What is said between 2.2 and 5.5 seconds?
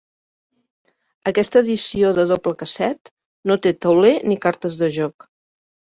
doble casset no té tauler ni cartes de joc.